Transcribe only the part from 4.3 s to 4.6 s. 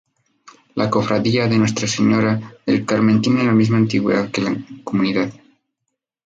que la